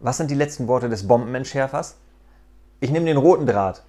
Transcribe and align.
Was 0.00 0.16
sind 0.16 0.30
die 0.30 0.36
letzten 0.36 0.68
Worte 0.68 0.88
des 0.88 1.08
Bombenentschärfers? 1.08 1.96
Ich 2.80 2.90
nehme 2.90 3.06
den 3.06 3.16
roten 3.16 3.46
Draht. 3.46 3.82